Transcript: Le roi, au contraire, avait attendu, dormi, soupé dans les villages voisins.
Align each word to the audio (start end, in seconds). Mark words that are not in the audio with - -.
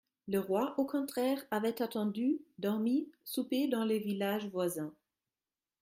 Le 0.27 0.39
roi, 0.39 0.73
au 0.79 0.85
contraire, 0.87 1.45
avait 1.51 1.79
attendu, 1.83 2.41
dormi, 2.57 3.11
soupé 3.23 3.67
dans 3.67 3.83
les 3.85 3.99
villages 3.99 4.47
voisins. 4.49 4.95